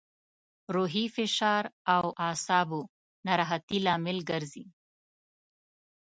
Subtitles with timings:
[0.75, 1.63] روحي فشار
[1.95, 2.81] او اعصابو
[3.27, 4.65] ناراحتي لامل ګرځي.